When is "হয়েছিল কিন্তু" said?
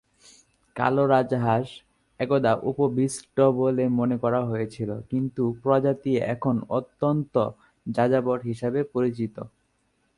4.45-5.43